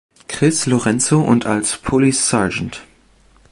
Chris 0.27 0.65
Lorenzo 0.65 1.19
und 1.21 1.45
als 1.45 1.77
Police 1.77 2.27
Sgt. 2.27 2.81